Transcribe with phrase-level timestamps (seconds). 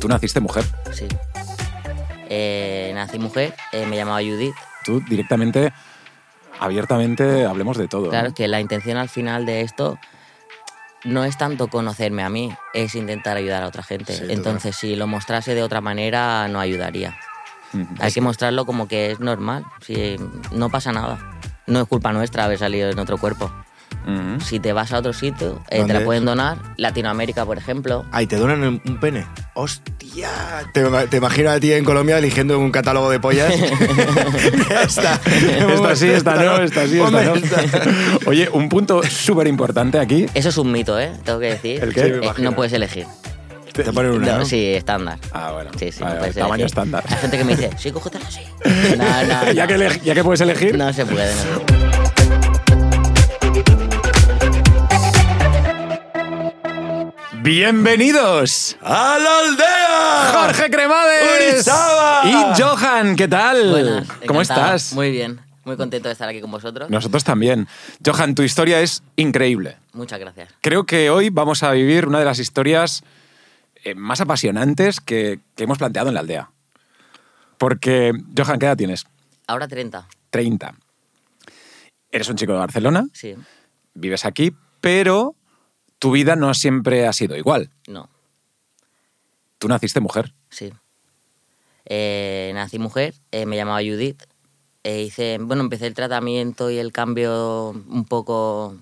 [0.00, 0.64] Tú naciste mujer.
[0.92, 1.06] Sí.
[2.28, 4.54] Eh, nací mujer, eh, me llamaba Judith.
[4.84, 5.72] Tú directamente,
[6.60, 8.10] abiertamente, hablemos de todo.
[8.10, 8.34] Claro, ¿no?
[8.34, 9.98] que la intención al final de esto
[11.04, 14.12] no es tanto conocerme a mí, es intentar ayudar a otra gente.
[14.12, 14.36] Sí, total.
[14.36, 17.18] Entonces, si lo mostrase de otra manera, no ayudaría.
[18.00, 20.16] Hay que mostrarlo como que es normal, si
[20.52, 21.18] no pasa nada.
[21.66, 23.52] No es culpa nuestra haber salido en otro cuerpo.
[24.42, 26.56] Si te vas a otro sitio, eh, ¿Dónde te la pueden donar.
[26.78, 28.06] Latinoamérica, por ejemplo.
[28.10, 29.26] Ay, ¿te donan un pene?
[29.54, 30.30] ¡Hostia!
[30.72, 33.52] Te, te imagino a ti en Colombia eligiendo un catálogo de pollas.
[34.82, 35.20] esta.
[35.24, 37.34] Esta sí, esta no, esta sí, esta no.
[38.26, 40.24] Oye, un punto súper importante aquí.
[40.32, 41.12] Eso es un mito, ¿eh?
[41.24, 41.82] Tengo que decir.
[41.82, 42.04] ¿El qué?
[42.04, 43.06] Sí, Eh, no puedes elegir.
[43.74, 44.44] Te ponen una, No, ¿no?
[44.46, 45.18] Sí, estándar.
[45.32, 45.70] Ah, bueno.
[45.78, 46.66] Sí, sí, Vale, no tamaño elegir.
[46.66, 47.04] estándar.
[47.08, 48.40] Hay gente que me dice, sí, cógetela así.
[48.96, 49.04] No,
[49.44, 50.76] no, ya, que ya que puedes elegir.
[50.78, 51.87] No se puede, no
[57.48, 58.76] Bienvenidos.
[58.82, 60.32] ¡A la aldea!
[60.38, 61.66] Jorge Cremades
[62.26, 63.70] y Johan, ¿qué tal?
[63.70, 64.06] Buenas.
[64.26, 64.74] ¿Cómo encantado.
[64.76, 64.92] estás?
[64.92, 65.40] Muy bien.
[65.64, 66.90] Muy contento de estar aquí con vosotros.
[66.90, 67.66] Nosotros también.
[68.04, 69.78] Johan, tu historia es increíble.
[69.94, 70.50] Muchas gracias.
[70.60, 73.02] Creo que hoy vamos a vivir una de las historias
[73.82, 76.50] eh, más apasionantes que, que hemos planteado en la aldea.
[77.56, 79.06] Porque, Johan, ¿qué edad tienes?
[79.46, 80.06] Ahora 30.
[80.28, 80.74] 30.
[82.12, 83.34] Eres un chico de Barcelona, Sí.
[83.94, 85.34] vives aquí, pero
[85.98, 87.70] tu vida no siempre ha sido igual.
[87.86, 88.08] No.
[89.58, 90.32] Tú naciste mujer.
[90.50, 90.72] Sí.
[91.86, 94.22] Eh, nací mujer, eh, me llamaba Judith.
[94.84, 98.76] eh, hice, bueno, empecé el tratamiento y el cambio un poco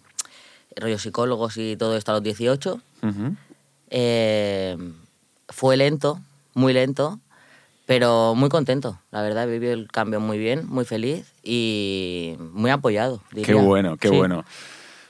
[0.76, 2.80] rollo psicólogos y todo esto a los 18.
[3.02, 3.34] Ujú.
[3.90, 4.76] Eh,
[5.48, 6.20] fue lento,
[6.54, 7.18] muy lento,
[7.86, 8.98] pero muy contento.
[9.10, 13.22] La verdad, viví el cambio muy bien, muy feliz y muy apoyado.
[13.44, 14.16] Qué bueno, qué Sí.
[14.16, 14.44] bueno.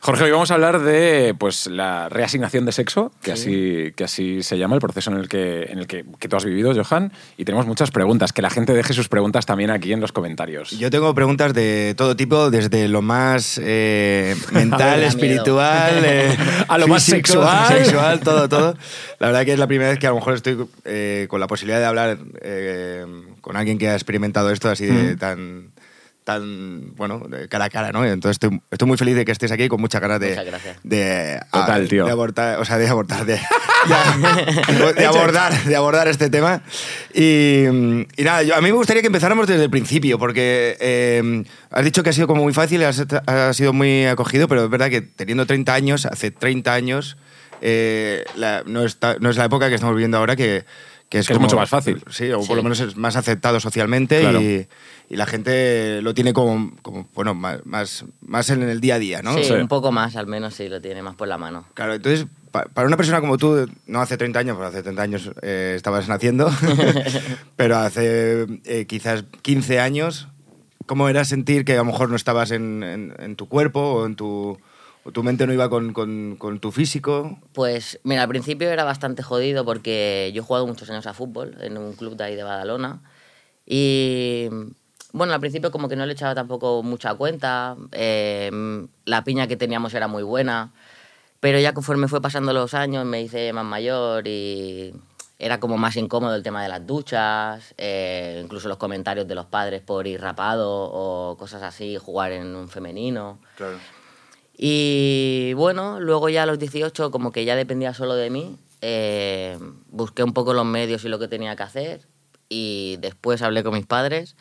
[0.07, 3.49] Jorge, hoy vamos a hablar de pues, la reasignación de sexo, que, Sí.
[3.89, 6.37] así, que así se llama, el proceso en el, que, en el que, que tú
[6.37, 7.11] has vivido, Johan.
[7.37, 8.33] Y tenemos muchas preguntas.
[8.33, 10.71] Que la gente deje sus preguntas también aquí en los comentarios.
[10.71, 16.37] Yo tengo preguntas de todo tipo, desde lo más eh, Me mental, espiritual, eh,
[16.69, 17.67] A lo más sexual.
[17.67, 18.77] sexual, todo, todo.
[19.19, 21.49] La verdad que es la primera vez que a lo mejor estoy eh, con la
[21.49, 23.05] posibilidad de hablar eh,
[23.41, 25.19] con alguien que ha experimentado esto así de Mm.
[25.19, 25.71] tan
[26.27, 29.69] tan bueno cara a cara no entonces estoy, estoy muy feliz de que estés aquí
[29.69, 30.77] con muchas ganas de Muchas gracias.
[30.83, 32.05] de, Total, a- tío.
[32.05, 33.35] de abortar o sea de abortar de,
[33.87, 36.63] de- de abordar de abordar este tema
[37.15, 37.65] y,
[38.17, 41.85] y nada yo- a mí me gustaría que empezáramos desde el principio porque eh, has
[41.85, 44.91] dicho que ha sido como muy fácil has, ha sido muy acogido pero es verdad
[44.91, 47.17] que teniendo 30 años hace 30 años
[47.61, 50.65] eh, la- no, está- no es la época que estamos viviendo ahora que
[51.09, 52.03] que es, Que es mucho más fácil.
[52.11, 52.49] Sí, o Sí.
[52.49, 54.41] por lo menos es más aceptado socialmente Claro.
[54.43, 54.67] y,
[55.09, 58.99] y la gente lo tiene como, como, bueno, más, más, más en el día a
[58.99, 59.35] día, ¿no?
[59.39, 59.53] Sí, Sí.
[59.53, 61.67] un poco más, al menos sí lo tiene más por la mano.
[61.75, 65.03] Claro, entonces, pa- para una persona como tú, no hace 30 años, porque hace 30
[65.03, 66.51] años eh, estabas naciendo,
[67.57, 70.29] pero hace eh, quizás 15 años,
[70.87, 74.07] ¿cómo era sentir que a lo mejor no estabas en, en- en tu cuerpo o
[74.07, 74.59] en tu,
[75.07, 77.39] o tu mente no iba con, con- con tu físico?
[77.53, 81.57] Pues mira, al principio era bastante jodido porque yo he jugado muchos años a fútbol
[81.61, 83.01] en un club de ahí de Badalona
[83.65, 84.49] y
[85.13, 88.51] bueno, al principio como que no le echaba tampoco mucha cuenta, eh,
[89.05, 90.73] la piña que teníamos era muy buena,
[91.41, 94.93] pero ya conforme fue pasando los años me hice más mayor y
[95.39, 99.47] era como más incómodo el tema de las duchas, eh, incluso los comentarios de los
[99.47, 103.39] padres por ir rapado o cosas así, jugar en un femenino.
[103.57, 103.79] Claro.
[104.57, 109.59] Y bueno, luego ya a los 18, como que ya dependía solo de mí, eh,
[109.91, 112.01] busqué un poco los medios y lo que tenía que hacer.
[112.49, 114.37] Y después hablé con mis padres.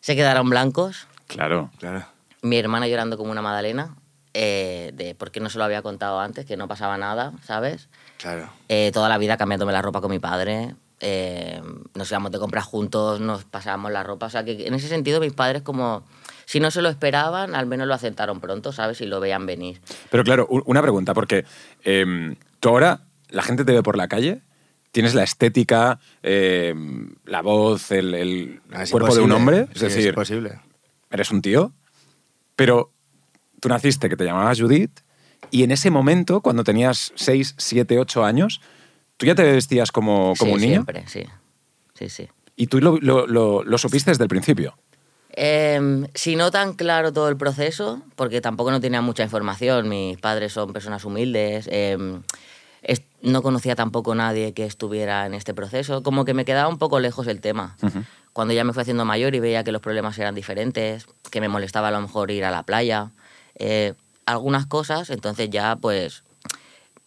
[0.00, 1.06] Se quedaron blancos.
[1.26, 1.70] Claro.
[1.78, 2.04] Claro.
[2.42, 3.96] Mi hermana llorando como una magdalena.
[4.36, 7.88] eh, de porque no se lo había contado antes, que no pasaba nada, ¿sabes?
[8.18, 8.50] Claro.
[8.68, 10.74] Eh, toda la vida cambiándome la ropa con mi padre.
[11.00, 11.62] eh,
[11.94, 14.26] nos íbamos de compras juntos, nos pasábamos la ropa.
[14.26, 16.02] O sea, que en ese sentido mis padres como...
[16.46, 19.00] Si no se lo esperaban, al menos lo aceptaron pronto, ¿sabes?
[19.00, 19.80] Y lo veían venir.
[20.10, 21.44] Pero claro, una pregunta, porque
[21.82, 23.00] em, tú ahora,
[23.30, 24.40] la gente te ve por la calle,
[24.92, 29.84] tienes la estética, em, la voz, el, el Ah, cuerpo de un hombre, es Sí,
[29.86, 30.60] decir, imposible.
[31.10, 31.72] eres un tío,
[32.56, 32.90] pero
[33.60, 35.00] tú naciste que te llamabas Judith
[35.50, 38.60] y en ese momento, cuando tenías 6, 7, 8 años,
[39.16, 41.24] tú ya te vestías como, como Sí, un niño siempre, sí.
[41.94, 42.28] Sí, sí.
[42.56, 44.76] y tú lo, lo- lo- lo supiste desde el principio.
[45.36, 50.16] Em, si no tan claro todo el proceso, porque tampoco no tenía mucha información, mis
[50.18, 52.22] padres son personas humildes, em,
[52.82, 56.78] es- no conocía tampoco nadie que estuviera en este proceso, como que me quedaba un
[56.78, 57.76] poco lejos el tema.
[57.82, 58.04] Ujú.
[58.32, 61.48] Cuando ya me fui haciendo mayor y veía que los problemas eran diferentes, que me
[61.48, 63.10] molestaba a lo mejor ir a la playa,
[63.56, 63.94] eh,
[64.26, 66.22] algunas cosas, entonces ya pues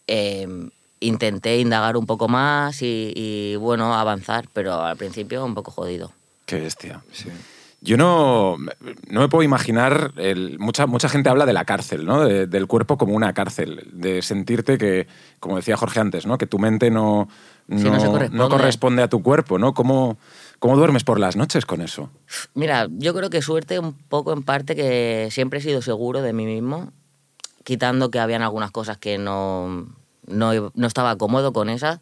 [0.08, 0.70] em,
[1.00, 6.12] intenté indagar un poco más y, y, bueno, avanzar, pero al principio un poco jodido.
[6.46, 7.02] Qué bestia.
[7.80, 8.58] Yo no,
[9.10, 12.26] no me puedo imaginar, el- mucha, mucha gente habla de la cárcel, ¿no?
[12.26, 15.08] De- del cuerpo como una cárcel, de sentirte que,
[15.40, 16.38] como decía Jorge antes, ¿no?
[16.40, 17.30] que tu mente no,
[17.68, 18.50] no se corresponde.
[18.50, 19.60] corresponde a tu cuerpo.
[19.60, 19.74] ¿no?
[19.76, 20.18] ¿Cómo,
[20.58, 22.10] ¿Cómo duermes por las noches con eso?
[22.56, 26.34] Mira, yo creo que suerte un poco en parte que siempre he sido seguro de
[26.34, 26.92] mí mismo,
[27.64, 29.88] quitando que habían algunas cosas que no,
[30.26, 32.00] no, no estaba cómodo con esas.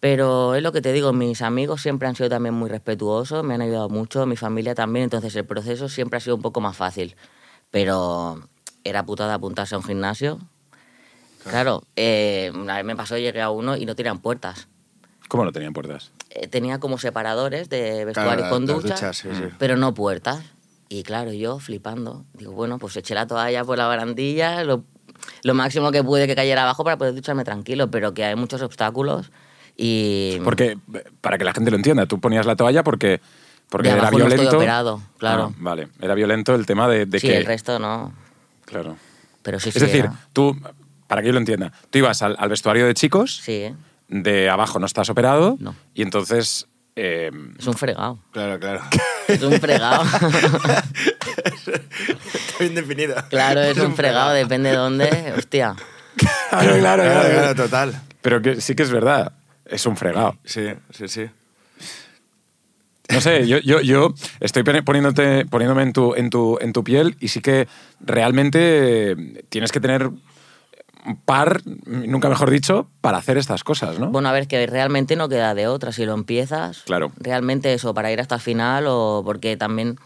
[0.00, 3.54] Pero es lo que te digo, mis amigos siempre han sido también muy respetuosos, me
[3.54, 6.76] han ayudado mucho, mi familia también, entonces el proceso siempre ha sido un poco más
[6.76, 7.16] fácil.
[7.70, 8.40] Pero
[8.84, 10.38] era putada apuntarse a un gimnasio.
[11.48, 14.68] Claro, eh, una vez me pasó, llegué a uno y no tenían puertas.
[15.28, 16.12] ¿Cómo no tenían puertas?
[16.30, 19.44] Eh, tenía como separadores de vestuario Claro, con ducha, duchas, sí, sí.
[19.58, 20.44] pero no puertas.
[20.88, 24.84] Y claro, yo flipando, digo, bueno, pues eché la toalla por la barandilla, lo,
[25.42, 28.62] lo máximo que pude que cayera abajo para poder ducharme tranquilo, pero que hay muchos
[28.62, 29.32] obstáculos
[29.76, 30.38] y...
[30.44, 30.78] Porque,
[31.20, 33.20] para que la gente lo entienda, tú ponías la toalla porque,
[33.68, 34.56] porque De era abajo no estoy violento.
[34.56, 35.50] operado, claro.
[35.52, 37.36] Ah, vale, era violento el tema de, de sí, que.
[37.38, 38.12] el resto no,
[38.64, 38.96] Claro.
[39.42, 40.14] pero sí, Es sí decir, era.
[40.32, 40.56] tú,
[41.06, 43.74] para que yo lo entienda, tú ibas al, al vestuario de chicos, Sí,
[44.08, 45.74] de abajo no estás operado, No.
[45.94, 46.66] y entonces.
[46.96, 48.18] eh, es un fregado.
[48.32, 48.80] Claro, claro.
[49.28, 50.04] Es un fregado.
[50.04, 50.84] Está
[52.60, 53.16] bien definido.
[53.28, 55.34] claro, es un fregado, depende de dónde.
[55.36, 55.74] Hostia.
[56.50, 58.00] claro, claro, Claro, claro, total.
[58.22, 59.32] Pero que sí que es verdad,
[59.68, 60.36] es un fregado.
[60.44, 61.26] Sí, sí, sí.
[63.08, 67.16] No sé, yo, yo, yo estoy poniéndote, poniéndome en tu, en, tu, en tu piel
[67.20, 67.68] y sí que
[68.00, 69.16] realmente
[69.48, 74.08] tienes que tener un par, nunca mejor dicho, para hacer estas cosas, ¿no?
[74.10, 75.92] Bueno, a ver, que realmente no queda de otra.
[75.92, 77.12] Si lo empiezas, Claro.
[77.18, 79.98] realmente eso, para ir hasta el final o porque también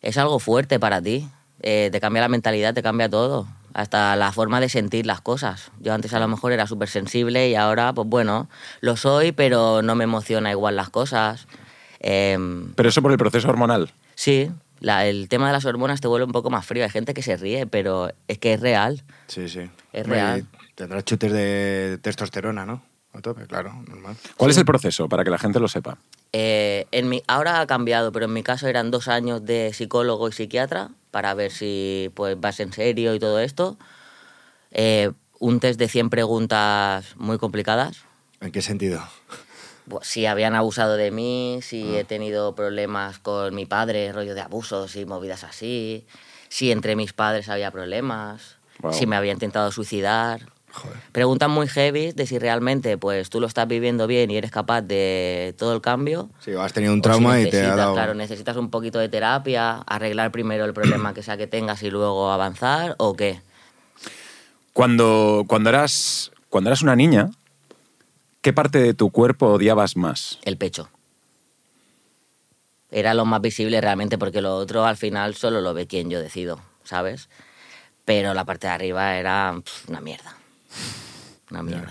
[0.00, 1.28] es algo fuerte para ti.
[1.60, 3.46] Eh, te cambia la mentalidad, te cambia todo.
[3.80, 5.72] Hasta la forma de sentir las cosas.
[5.80, 8.50] Yo antes a lo mejor era súper sensible y ahora, pues bueno,
[8.82, 11.46] lo soy, pero no me emociona igual las cosas.
[11.98, 13.90] Em, Pero eso por el proceso hormonal.
[14.14, 14.50] sí,
[14.80, 16.84] la- el tema de las hormonas te vuelve un poco más frío.
[16.84, 19.02] Hay gente que se ríe, pero es que es real.
[19.28, 19.60] Sí, sí.
[19.94, 20.46] Es Hombre, real.
[20.74, 22.82] Tendrás chutes de testosterona, ¿no?
[23.14, 24.14] A tope, claro, normal.
[24.36, 25.96] ¿Cuál es el proceso para que la gente lo sepa?
[26.34, 30.28] Eh, en mi, ahora ha cambiado, pero en mi caso eran dos años de psicólogo
[30.28, 33.76] y psiquiatra para ver si pues, vas en serio y todo esto.
[34.70, 38.04] Eh, un test de 100 preguntas muy complicadas.
[38.40, 39.02] ¿En qué sentido?
[39.86, 44.40] Bu- Si habían abusado de mí, si he tenido problemas con mi padre, rollo de
[44.42, 46.06] abusos y movidas así,
[46.48, 48.56] si entre mis padres había problemas,
[48.92, 50.40] si me había intentado suicidar.
[50.72, 50.98] Joder.
[51.12, 54.82] Preguntas muy heavy de si realmente pues tú lo estás viviendo bien y eres capaz
[54.82, 56.30] de todo el cambio.
[56.44, 57.94] Sí, has tenido un trauma si y te ha necesitas, dado...
[57.94, 61.90] Claro, necesitas un poquito de terapia, arreglar primero el problema que sea que tengas y
[61.90, 63.40] luego avanzar, o qué.
[64.72, 67.30] Cuando, cuando, eras, cuando eras una niña,
[68.40, 70.38] ¿qué parte de tu cuerpo odiabas más?
[70.42, 70.88] El pecho.
[72.92, 76.20] Era lo más visible realmente, porque lo otro al final solo lo ve quien yo
[76.20, 77.28] decido, ¿sabes?
[78.04, 79.54] Pero la parte de arriba era
[79.88, 80.36] una mierda.
[81.50, 81.88] Una mierda.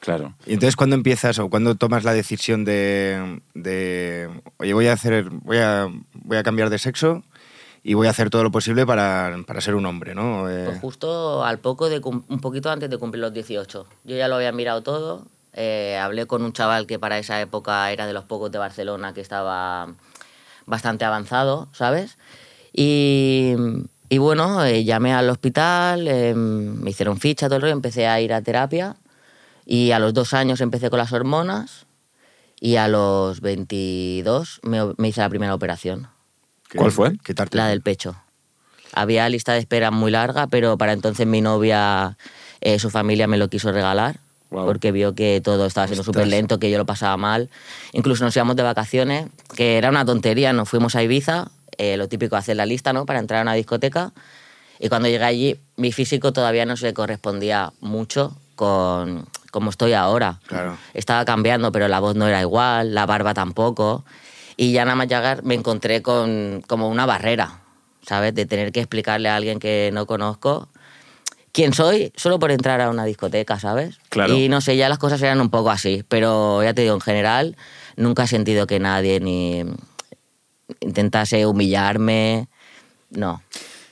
[0.00, 0.34] Claro.
[0.46, 5.30] Y entonces, ¿cuándo empiezas o cuándo tomas la decisión de, de, oye, voy a hacer,
[5.30, 7.22] voy a, voy a cambiar de sexo
[7.84, 10.50] y voy a hacer todo lo posible para, para ser un hombre, ¿no?
[10.50, 13.86] Eh, Pues justo al poco de un poquito antes de cumplir los 18.
[14.04, 15.26] Yo ya lo había mirado todo.
[15.52, 19.14] eh, hablé con un chaval que para esa época era de los pocos de Barcelona
[19.14, 19.86] que estaba
[20.66, 22.18] bastante avanzado, ¿sabes?
[22.72, 23.54] Y,
[24.12, 28.20] y bueno, eh, llamé al hospital, eh, me hicieron ficha, todo el rollo, empecé a
[28.20, 28.96] ir a terapia.
[29.64, 31.86] Y a los dos años empecé con las hormonas.
[32.60, 36.08] Y a los 22 me, me hice la primera operación.
[36.68, 37.12] ¿qué- ¿Cuál fue?
[37.24, 38.14] quitarte- La del pecho.
[38.92, 42.18] Había lista de espera muy larga, pero para entonces mi novia,
[42.60, 44.16] eh, su familia me lo quiso regalar.
[44.50, 47.48] Porque vio que todo estaba siendo súper lento, que yo lo pasaba mal.
[47.92, 50.52] Incluso nos íbamos de vacaciones, que era una tontería.
[50.52, 51.50] Nos fuimos a Ibiza,
[51.82, 53.06] eh, lo típico, hacer la lista, ¿no?
[53.06, 54.12] Para entrar a una discoteca.
[54.78, 60.38] Y cuando llegué allí, mi físico todavía no se correspondía mucho con como estoy ahora.
[60.46, 60.78] Claro.
[60.94, 64.04] Estaba cambiando, pero la voz no era igual, la barba tampoco.
[64.56, 67.60] Y ya nada más llegar me encontré con como una barrera,
[68.06, 68.32] ¿sabes?
[68.32, 70.68] De tener que explicarle a alguien que no conozco
[71.52, 73.98] quién soy solo por entrar a una discoteca, ¿sabes?
[74.08, 74.34] Claro.
[74.34, 77.00] Y no sé, ya las cosas eran un poco así, pero ya te digo, en
[77.00, 77.56] general
[77.96, 79.64] nunca he sentido que nadie ni
[80.80, 82.48] intentase humillarme,
[83.10, 83.42] no.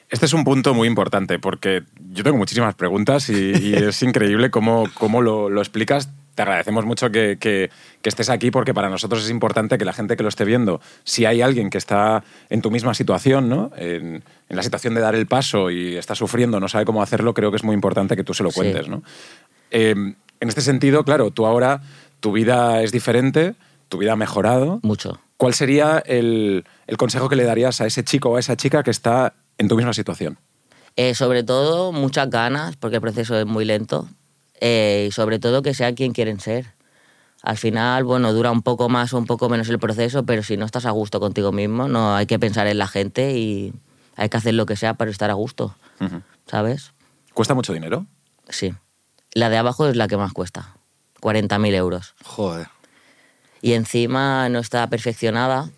[0.09, 4.51] Este es un punto muy importante porque yo tengo muchísimas preguntas y, y es increíble
[4.51, 6.09] cómo, cómo lo, lo explicas.
[6.35, 7.71] Te agradecemos mucho que, que-
[8.03, 10.81] que estés aquí porque para nosotros es importante que la gente que lo esté viendo,
[11.05, 13.71] si hay alguien que está en tu misma situación, ¿no?
[13.77, 17.35] en, en la situación de dar el paso y está sufriendo, no sabe cómo hacerlo,
[17.35, 18.57] creo que es muy importante que tú se lo Sí.
[18.57, 18.89] cuentes.
[18.89, 19.03] ¿no?
[19.71, 19.91] Eh,
[20.41, 21.83] En este sentido, claro, tú ahora,
[22.21, 23.55] tu vida es diferente,
[23.91, 24.81] tu vida ha mejorado.
[24.83, 25.19] Mucho.
[25.41, 28.83] ¿Cuál sería el, el consejo que le darías a ese chico o a esa chica
[28.83, 30.37] que está en tu misma situación?
[30.97, 34.07] Eh, sobre todo, muchas ganas, porque el proceso es muy lento.
[34.61, 36.67] Eh, y sobre todo, que sea quien quieren ser.
[37.43, 40.59] Al final, bueno, dura un poco más o un poco menos el proceso, pero si
[40.59, 43.73] no estás a gusto contigo mismo, no hay que pensar en la gente y
[44.17, 46.21] hay que hacer lo que sea para estar a gusto, Ujú.
[46.49, 46.93] ¿sabes?
[47.33, 48.05] ¿Cuesta mucho dinero?
[48.51, 48.75] Sí.
[49.33, 50.75] La de abajo es la que más cuesta,
[51.23, 52.15] 40.000 euros.
[52.27, 52.67] Joder.
[53.63, 55.69] Y encima no está perfeccionada,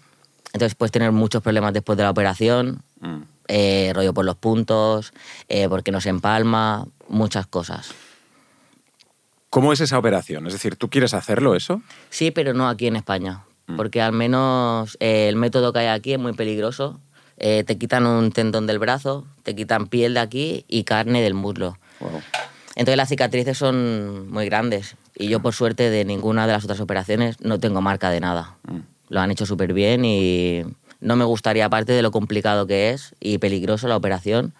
[0.52, 3.22] entonces puedes tener muchos problemas después de la operación, Mm.
[3.48, 5.12] eh, rollo por los puntos,
[5.48, 7.90] eh, porque no se empalma, muchas cosas.
[9.50, 10.46] ¿Cómo es esa operación?
[10.46, 11.82] Es decir, ¿tú quieres hacerlo eso?
[12.10, 13.76] Sí, pero no aquí en España, Mm.
[13.76, 17.00] porque al menos eh, el método que hay aquí es muy peligroso.
[17.38, 21.76] Te quitan un tendón del brazo, te quitan piel de aquí y carne del muslo.
[21.98, 22.22] Wow.
[22.76, 26.81] Entonces las cicatrices son muy grandes y yo por suerte de ninguna de las otras
[26.81, 28.54] operaciones no tengo marca de nada.
[28.69, 28.78] Mm.
[29.11, 30.62] Lo han hecho súper bien y
[31.00, 34.54] no me gustaría, aparte de lo complicado que es y peligroso la operación,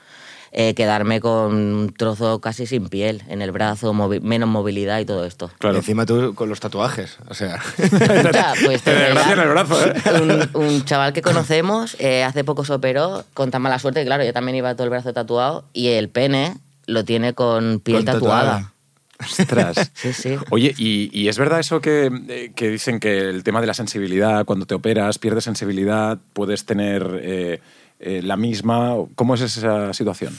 [0.55, 5.07] eh, quedarme con un trozo casi sin piel en el brazo, movi- menos movilidad y
[5.07, 5.51] todo esto.
[5.59, 5.77] Claro.
[5.77, 7.17] Y encima tú con los tatuajes.
[7.29, 7.59] O sea.
[8.35, 9.95] Ya, pues Te en el brazo, ¿eh?
[10.21, 14.07] un, un chaval que conocemos eh, hace poco se operó con tan mala suerte que,
[14.07, 18.05] claro, yo también iba todo el brazo tatuado y el pene lo tiene con piel
[18.05, 18.73] Con tatuada.
[19.23, 19.91] Ostras.
[19.95, 20.37] Sí, sí.
[20.51, 23.75] Oye, ¿y, y es verdad eso que, eh, que dicen que el tema de la
[23.75, 27.61] sensibilidad, cuando te operas, pierdes sensibilidad, puedes tener eh,
[28.01, 28.95] eh, la misma?
[29.15, 30.37] ¿Cómo es esa situación?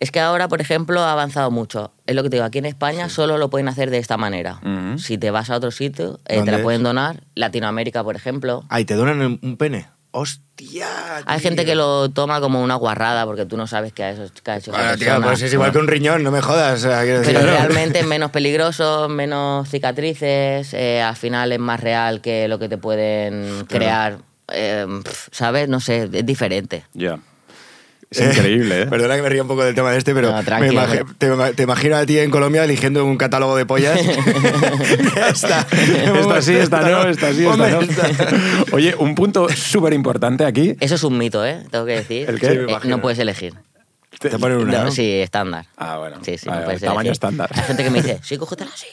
[0.00, 1.92] Es que ahora, por ejemplo, ha avanzado mucho.
[2.06, 4.60] Es lo que te digo, aquí en España solo lo pueden hacer de esta manera.
[4.96, 6.62] Si te vas a otro sitio, eh, ¿Dónde te la es?
[6.64, 7.22] pueden donar.
[7.36, 8.64] Latinoamérica, por ejemplo.
[8.68, 9.86] Ay, te donan un pene.
[10.16, 11.16] ¡Hostia!
[11.26, 11.48] Hay tío.
[11.50, 14.50] gente que lo toma como una guarrada porque tú no sabes qué ha hecho, qué
[14.52, 15.26] ha hecho esa Bueno, tío, persona.
[15.26, 16.82] pues es igual que un riñón, no me jodas.
[16.82, 17.46] decir, Pero ¿no?
[17.46, 22.68] realmente es menos peligroso, menos cicatrices, eh, al final es más real que lo que
[22.68, 24.18] te pueden crear,
[24.52, 24.86] eh,
[25.32, 25.68] ¿sabes?
[25.68, 26.84] No sé, es diferente.
[26.94, 27.18] Ya.
[28.22, 28.86] Es increíble, ¿eh?
[28.90, 31.54] Perdona que me ría un poco del tema de este, pero No, me imagi- te,
[31.54, 33.98] te imagino a ti en Colombia eligiendo un catálogo de pollas.
[35.30, 37.80] esta, Esta sí, esta no, esta sí, esta no.
[38.72, 40.76] Oye, un punto súper importante aquí.
[40.80, 41.62] Eso es un mito, ¿eh?
[41.70, 42.28] Tengo que decir.
[42.28, 42.50] ¿El qué?
[42.50, 43.54] Sí, Eh, no puedes elegir.
[44.20, 44.90] Te ponen una, No, ¿no?
[44.92, 45.66] Sí, estándar.
[45.76, 46.16] Ah, bueno.
[46.24, 47.12] Sí, sí, Vale, no puedes tamaño elegir.
[47.12, 47.50] estándar.
[47.52, 48.86] Hay gente que me dice, sí, cógetela así.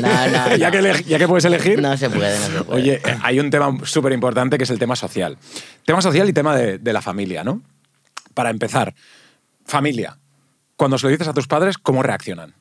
[0.00, 1.80] No, no, ya, que ya que puedes elegir.
[1.80, 2.80] No se puede, no se puede.
[2.80, 5.36] Oye, eh, hay un tema súper importante que es el tema social.
[5.84, 7.60] Tema social y tema de, de la familia, ¿no?
[8.34, 8.94] Para empezar,
[9.64, 10.18] familia.
[10.76, 12.54] Cuando se lo dices a tus padres, ¿cómo reaccionan?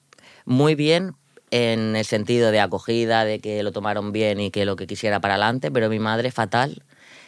[0.44, 1.14] muy bien
[1.52, 5.20] en el sentido de acogida, de que lo tomaron bien y que lo que quisiera
[5.20, 6.82] para adelante, pero mi madre fatal,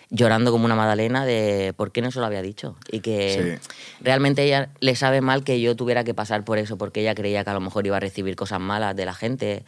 [0.10, 2.76] llorando como una magdalena de por qué no se lo había dicho.
[2.92, 3.70] Y que Sí.
[4.02, 7.44] realmente ella le sabe mal que yo tuviera que pasar por eso, porque ella creía
[7.44, 9.64] que a lo mejor iba a recibir cosas malas de la gente.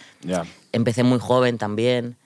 [0.71, 2.17] Empecé muy joven también.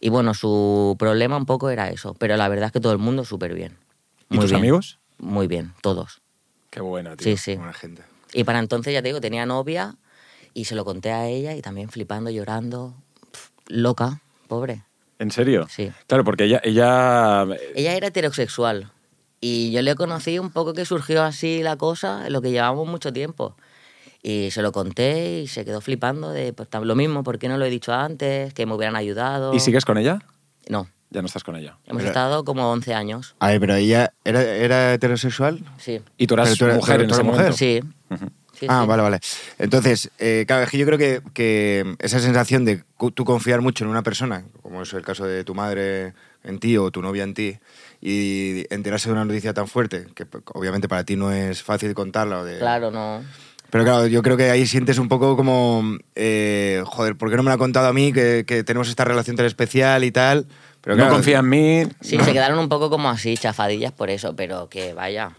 [0.00, 2.98] Y bueno, su problema un poco era eso, pero la verdad es que todo el
[2.98, 3.76] mundo súper bien.
[4.30, 4.60] ¿Y Muy tus bien.
[4.60, 4.99] amigos?
[5.20, 6.22] Muy bien, todos.
[6.70, 7.24] Qué bueno, tío.
[7.24, 7.56] Sí, sí.
[7.56, 8.02] Buena gente.
[8.32, 9.96] Y para entonces, ya te digo, tenía novia
[10.54, 12.94] y se lo conté a ella y también flipando, llorando,
[13.30, 14.84] pf, loca, pobre.
[15.18, 15.66] ¿En serio?
[15.68, 15.92] Sí.
[16.06, 18.90] Claro, porque ella, ella Ella era heterosexual
[19.40, 22.86] y yo le conocí un poco que surgió así la cosa, en lo que llevamos
[22.88, 23.56] mucho tiempo.
[24.22, 27.58] Y se lo conté y se quedó flipando de pues, lo mismo, ¿por qué no
[27.58, 28.52] lo he dicho antes?
[28.54, 29.54] Que me hubieran ayudado.
[29.54, 30.20] ¿Y sigues con ella?
[30.68, 31.76] No, Ya no estás con ella.
[31.86, 33.34] hemos Pero- estado como 11 años.
[33.40, 35.60] A ver, pero ella era, era heterosexual.
[35.78, 37.36] Sí, Y tú eras tú eras- mujer tú en ese mujer.
[37.40, 37.56] momento.
[37.56, 37.80] sí.
[38.10, 38.26] Ujú.
[38.52, 38.88] sí, ah, sí.
[38.88, 39.20] vale, vale.
[39.58, 43.84] Entonces, eh, claro, es que yo creo que, que esa sensación de tú confiar mucho
[43.84, 46.14] en una persona, como es el caso de tu madre
[46.44, 47.58] en ti o tu novia en ti,
[48.00, 52.38] y enterarse de una noticia tan fuerte, que obviamente para ti no es fácil contarla.
[52.40, 53.22] O de, Claro, no.
[53.70, 57.42] Pero claro, yo creo que ahí sientes un poco como, eh, joder, ¿por qué no
[57.44, 58.12] me lo ha contado a mí?
[58.12, 60.46] Que, que tenemos esta relación tan especial y tal.
[60.82, 61.82] Pero no claro, confía en mí.
[62.00, 65.32] Sí, se quedaron un poco como así, chafadillas por eso, pero que vaya.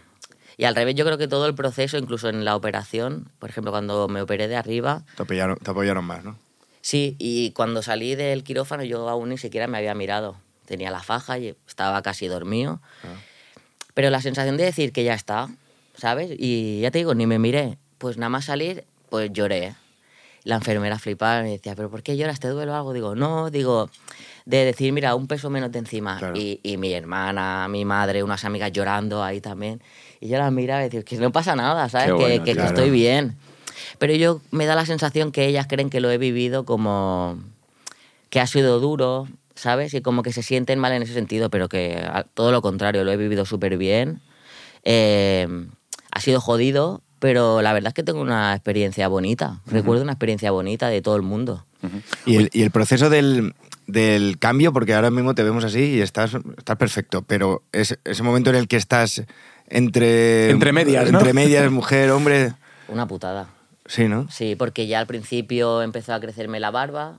[0.56, 3.72] Y al revés, yo creo que todo el proceso, incluso en la operación, por ejemplo,
[3.72, 6.36] cuando me operé de arriba, Te apoyaron, te apoyaron más, ¿no?
[6.82, 10.36] sí, y cuando salí del quirófano yo aún ni siquiera me había mirado.
[10.66, 12.80] Tenía la faja y estaba casi dormido.
[13.94, 15.48] Pero la sensación de decir que ya está,
[15.96, 16.30] ¿sabes?
[16.38, 17.78] Y ya te digo, ni me miré.
[17.98, 19.74] Pues nada más salir, pues lloré.
[20.44, 22.40] La enfermera flipaba y me decía, ¿pero por qué lloras?
[22.40, 22.92] ¿Te duele algo?
[22.92, 23.88] Digo, no, digo,
[24.44, 26.18] de decir, mira, un peso menos de encima.
[26.18, 26.36] Claro.
[26.36, 29.80] Y, y mi hermana, mi madre, unas amigas llorando ahí también.
[30.20, 32.08] Y yo las miraba y decía, que no pasa nada, ¿sabes?
[32.08, 32.68] Que, bueno, que- que claro.
[32.70, 33.36] estoy bien.
[33.98, 37.38] Pero yo me da la sensación que ellas creen que lo he vivido como
[38.30, 39.94] que ha sido duro, ¿sabes?
[39.94, 42.02] Y como que se sienten mal en ese sentido, pero que
[42.34, 44.20] todo lo contrario, lo he vivido súper bien.
[44.84, 45.46] Eh,
[46.10, 49.60] ha sido jodido, pero la verdad es que tengo una experiencia bonita.
[49.66, 51.64] Recuerdo una experiencia bonita de todo el mundo.
[52.26, 53.54] Y el, y el proceso del,
[53.86, 58.24] del cambio, porque ahora mismo te vemos así y estás, estás perfecto, pero es, ese
[58.24, 59.22] momento en el que estás
[59.68, 60.50] entre...
[60.50, 61.18] Entre medias, ¿no?
[61.20, 62.54] Entre medias, mujer, hombre...
[62.88, 63.46] Una putada.
[63.86, 64.26] Sí, ¿no?
[64.28, 67.18] Sí, porque ya al principio empezó a crecerme la barba.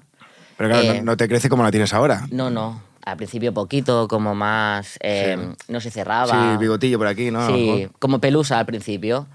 [0.57, 2.27] Pero claro, Eh, no, no te crece como la tienes ahora.
[2.29, 2.81] No, no.
[3.05, 4.97] Al principio poquito, como más...
[4.99, 5.55] eh, Sí.
[5.69, 6.55] No se cerraba.
[6.55, 7.47] Sí, bigotillo por aquí, ¿no?
[7.47, 9.27] Sí, como pelusa al principio.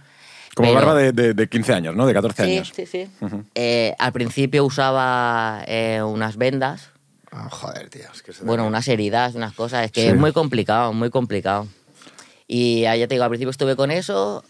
[0.58, 2.04] Como Pero- barba de, de- de 15 años, ¿no?
[2.06, 2.72] De 14 Sí, años.
[2.74, 3.08] sí, sí.
[3.54, 6.90] Eh, al principio usaba eh, unas vendas,
[7.30, 8.04] Ah, joder, tío.
[8.12, 9.84] Es que se bueno, unas heridas, unas cosas.
[9.84, 10.08] Es que Sí.
[10.08, 11.68] es muy complicado, muy complicado.
[12.48, 14.42] Y ah, ya te digo, al principio estuve con eso,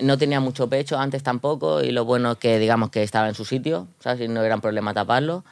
[0.00, 3.34] no tenía mucho pecho antes tampoco, y lo bueno es que, digamos, que estaba en
[3.34, 4.22] su sitio, ¿sabes?
[4.22, 5.44] Y no era un problema taparlo.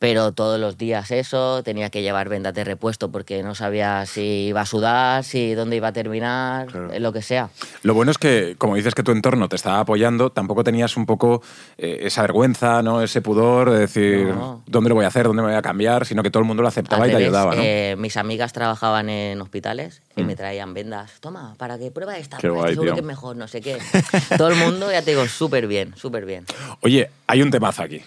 [0.00, 4.46] Pero todos los días eso, tenía que llevar vendas de repuesto porque no sabía si
[4.48, 6.98] iba a sudar, si dónde iba a terminar, Claro.
[6.98, 7.50] lo que sea.
[7.82, 11.04] Lo bueno es que, como dices que tu entorno te estaba apoyando, tampoco tenías un
[11.04, 11.42] poco
[11.76, 13.02] eh, esa vergüenza, ¿no?
[13.02, 14.62] Ese pudor de decir, No.
[14.66, 15.26] ¿dónde lo voy a hacer?
[15.26, 16.06] ¿Dónde me voy a cambiar?
[16.06, 17.60] Sino que todo el mundo lo aceptaba Al y te ayudaba, ¿no?
[17.60, 17.64] Mm.
[17.66, 21.20] eh, mis amigas trabajaban en hospitales y me traían vendas.
[21.20, 22.94] Toma, para que prueba esta, Qué guay, seguro tío.
[22.94, 23.76] que es mejor, no sé qué.
[24.38, 26.46] Todo el mundo, ya te digo, súper bien, súper bien.
[26.80, 28.02] Oye, hay un temazo aquí,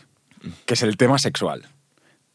[0.65, 1.67] que es el tema sexual.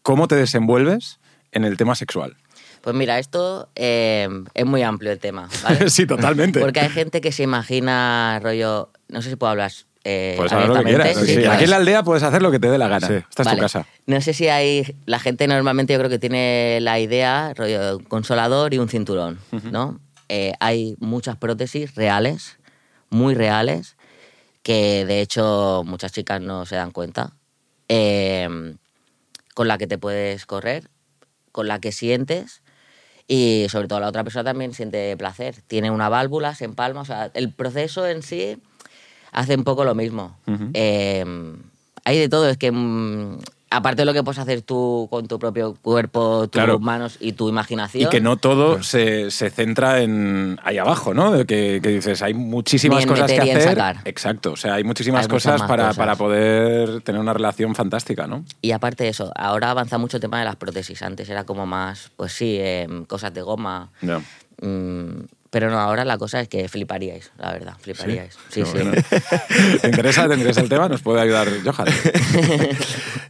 [0.08, 1.20] ¿Cómo te desenvuelves
[1.52, 2.34] en el tema sexual?
[2.80, 5.90] Pues mira, esto eh, es muy amplio el tema, ¿vale?
[5.90, 6.60] sí, totalmente.
[6.60, 9.70] Porque hay gente que se imagina rollo, no sé si puedo hablar
[10.04, 11.14] eh, Puedes hablar lo que quieras.
[11.14, 11.44] Sí, Sí.
[11.44, 13.06] Aquí en la aldea puedes hacer lo que te dé la gana.
[13.06, 13.12] Sí.
[13.16, 13.58] Esta es Vale.
[13.58, 13.86] tu casa.
[14.06, 14.96] No sé si hay.
[15.04, 19.38] La gente normalmente yo creo que tiene la idea, rollo, consolador y un cinturón,
[19.70, 20.00] ¿no?
[20.30, 22.56] Eh, hay muchas prótesis reales,
[23.10, 23.98] muy reales,
[24.62, 27.34] que de hecho muchas chicas no se dan cuenta,
[27.90, 28.48] eh,
[29.58, 30.88] con la que te puedes correr,
[31.50, 32.62] con la que sientes.
[33.26, 35.56] Y sobre todo la otra persona también siente placer.
[35.66, 37.00] Tiene una válvula, se empalma.
[37.00, 38.62] O sea, el proceso en sí
[39.32, 40.38] hace un poco lo mismo.
[40.74, 41.24] Eh,
[42.04, 42.48] hay de todo.
[42.48, 46.50] Es que, mm, aparte de lo que puedes hacer tú con tu propio cuerpo, tus
[46.52, 46.78] Claro.
[46.78, 48.04] manos y tu imaginación.
[48.08, 51.32] Y que no todo se, se centra en ahí abajo, ¿no?
[51.32, 53.62] De que, que dices, hay muchísimas cosas que hacer.
[53.62, 53.96] sacar.
[54.04, 55.96] Exacto, o sea, hay muchísimas Hay cosas para, cosas.
[55.96, 58.44] para poder tener una relación fantástica, ¿no?
[58.62, 61.02] Y aparte de eso, ahora avanza mucho el tema de las prótesis.
[61.02, 63.90] Antes era como más, pues sí, em, cosas de goma.
[64.60, 68.34] Mm, pero no, ahora la cosa es que fliparíais, la verdad, fliparíais.
[68.50, 68.72] Sí, sí.
[68.72, 68.92] bueno.
[69.80, 70.88] ¿Te interesa, ¿Te interesa el tema?
[70.88, 71.88] ¿Nos puede ayudar Johan?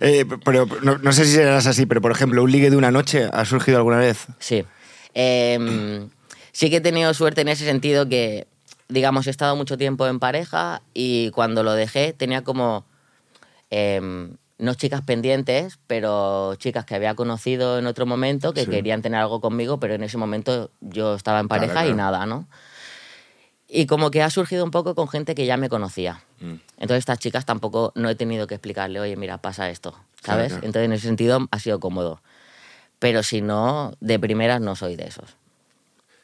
[0.01, 2.93] Eh, pero no, no sé si serás así, pero por ejemplo, un ligue de una
[2.93, 4.29] noche ha surgido alguna vez.
[4.39, 4.65] Sí.
[5.13, 6.09] Em,
[6.53, 8.47] sí que he tenido suerte en ese sentido que,
[8.89, 12.87] digamos, he estado mucho tiempo en pareja y cuando lo dejé tenía como,
[13.71, 18.71] em, no chicas pendientes, pero chicas que había conocido en otro momento que Sí.
[18.71, 21.97] querían tener algo conmigo, pero en ese momento yo estaba en Claro, pareja y claro.
[22.11, 22.49] nada, ¿no?
[23.69, 26.23] Y como que ha surgido un poco con gente que ya me conocía.
[26.41, 26.55] Mm.
[26.79, 29.95] Entonces estas chicas tampoco no he tenido que explicarle, oye, mira, pasa esto,
[30.25, 30.49] ¿sabes?
[30.53, 30.67] claro.
[30.67, 32.23] Entonces en ese sentido ha sido cómodo.
[32.99, 35.37] Pero si no, de primeras no soy de esos.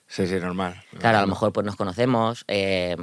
[0.08, 0.82] Sí, sí, normal.
[0.98, 2.96] Claro, a lo mejor pues nos conocemos, eh,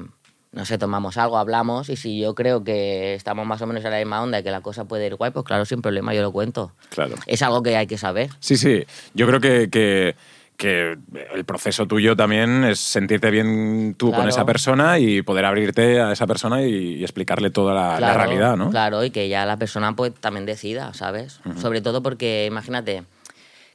[0.54, 3.92] no sé, tomamos algo, hablamos y si yo creo que estamos más o menos en
[3.92, 6.22] la misma onda y que la cosa puede ir guay, pues claro, sin problema yo
[6.22, 6.74] lo cuento.
[6.90, 7.16] Claro.
[7.26, 8.30] Es algo que hay que saber.
[8.40, 8.84] Sí, sí.
[9.14, 10.16] Yo creo que, que,
[10.58, 10.98] que
[11.34, 16.12] el proceso tuyo también es sentirte bien tú con esa persona y poder abrirte a
[16.12, 18.70] esa persona y, y explicarle toda la, realidad, ¿no?
[18.72, 21.40] Claro, y que ya la persona pues también decida, ¿sabes?
[21.62, 23.04] Sobre todo porque, imagínate,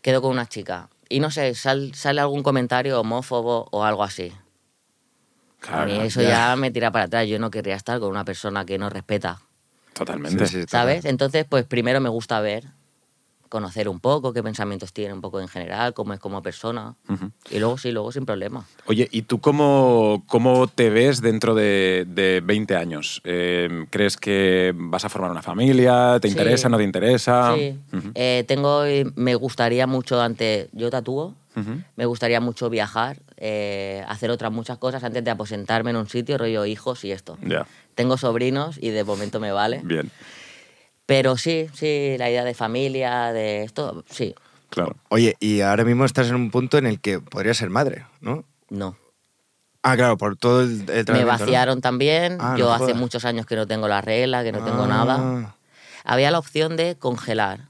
[0.03, 4.31] quedo con una chica y no sé, sal- sale algún comentario homófobo o algo así.
[5.61, 6.55] Claro, a mí eso ya.
[6.57, 7.27] me tira para atrás.
[7.27, 9.41] Yo no querría estar con una persona que no respeta,
[9.95, 10.47] Totalmente.
[10.47, 10.69] Sí, sí, total.
[10.69, 11.05] ¿sabes?
[11.07, 12.65] Entonces, pues primero me gusta ver,
[13.49, 16.95] conocer un poco qué pensamientos tiene un poco en general, cómo es como persona.
[17.51, 18.65] Y luego sí, luego sin problema.
[18.87, 23.21] Oye, ¿y tú cómo, cómo te ves dentro de, de 20 años?
[23.25, 26.19] Eh, ¿Crees que vas a formar una familia?
[26.21, 26.33] ¿Te Sí.
[26.33, 26.69] interesa?
[26.69, 27.55] ¿No te interesa?
[27.57, 27.79] Sí.
[28.15, 28.83] Eh, tengo,
[29.15, 31.35] me gustaría mucho antes, yo tatúo,
[31.97, 36.37] me gustaría mucho viajar, eh, hacer otras muchas cosas antes de aposentarme en un sitio,
[36.37, 37.39] rollo hijos y esto.
[37.95, 39.81] Tengo sobrinos y de momento me vale.
[39.83, 40.11] bien,
[41.07, 44.35] Pero sí, sí, la idea de familia, de esto, sí,
[44.71, 44.97] claro.
[45.09, 48.45] Oye, y ahora mismo estás en un punto en el que podrías ser madre, ¿no?
[48.69, 48.97] no.
[49.83, 52.39] Ah, claro, por todo el, el Me vaciaron también.
[52.41, 52.97] Ah, Yo no hace jodas.
[52.97, 54.89] muchos años que no tengo la regla, que no tengo Ah.
[54.89, 55.55] nada.
[56.03, 57.69] Había la opción de congelar.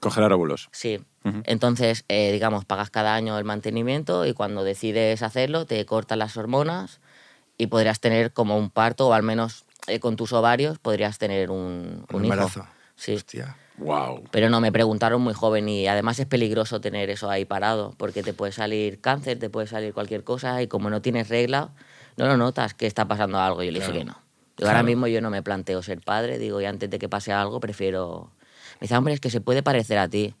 [0.00, 0.70] Congelar óvulos.
[0.72, 1.00] Sí.
[1.44, 6.38] Entonces, eh, digamos, pagas cada año el mantenimiento y cuando decides hacerlo te cortan las
[6.38, 7.00] hormonas
[7.58, 11.50] y podrías tener como un parto o al menos eh, con tus ovarios podrías tener
[11.50, 12.32] un, Un un hijo.
[12.34, 12.66] embarazo.
[12.98, 13.14] Sí.
[13.14, 13.56] Hostia.
[13.76, 14.24] Wow.
[14.32, 18.24] Pero no, me preguntaron muy joven y además es peligroso tener eso ahí parado porque
[18.24, 21.70] te puede salir cáncer, te puede salir cualquier cosa y como no tienes regla,
[22.16, 23.62] no lo notas que está pasando algo.
[23.62, 24.20] Yo le dije que no.
[24.56, 27.32] Digo, ahora mismo yo no me planteo ser padre, digo, y antes de que pase
[27.32, 28.32] algo prefiero...
[28.80, 30.34] Me dice, hombre, es que se puede parecer a ti.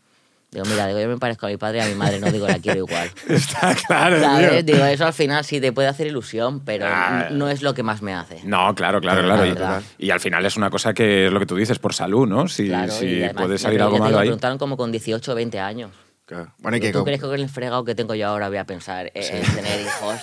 [0.50, 2.46] Digo, mira, digo, yo me parezco a mi padre y a mi madre, no digo,
[2.46, 3.10] la quiero igual.
[3.28, 4.64] Está claro, ¿Sabes?
[4.64, 4.74] tío.
[4.74, 7.28] Digo, eso al final sí te puede hacer ilusión, pero Ah.
[7.30, 8.40] no es lo que más me hace.
[8.44, 9.82] No, claro, claro, La claro.
[9.98, 10.06] Y-.
[10.06, 12.48] Y, al final es una cosa que es lo que tú dices, por salud, ¿no?
[12.48, 14.28] Si, Claro, si y además, puede salir algo malo digo, Me ahí.
[14.28, 15.90] preguntaron como con 18 o 20 años.
[16.24, 16.52] Claro.
[16.58, 19.10] Bueno, que ¿Tú crees que con el fregado que tengo yo ahora voy a pensar
[19.14, 20.14] en, en tener hijos?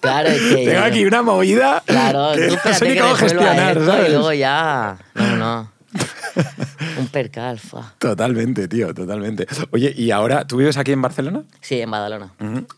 [0.00, 0.64] Claro, es que...
[0.66, 3.86] Tengo aquí una movida Claro, que tú no espérate sé ni que cómo gestionar, esto
[3.90, 4.08] ¿sabes?
[4.08, 4.96] y luego ya...
[5.14, 5.72] No, no.
[6.98, 7.94] Un percal, fa.
[7.98, 9.46] Totalmente, tío, totalmente.
[9.70, 11.44] Oye, ¿y ahora tú vives aquí en Barcelona?
[11.60, 12.32] Sí, en Badalona.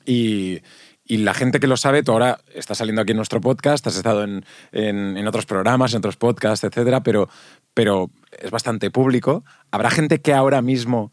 [0.04, 0.60] Y,
[1.06, 3.96] y la gente que lo sabe, tú ahora estás saliendo aquí en nuestro podcast, has
[3.96, 7.28] estado en, en- en otros programas, en otros podcasts, etcétera, pero,
[7.74, 9.44] pero es bastante público.
[9.70, 11.12] ¿Habrá gente que ahora mismo